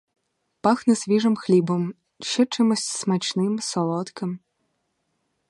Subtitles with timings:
[0.61, 4.39] Пахне свіжим хлібом, ще чимось смачним, солодким.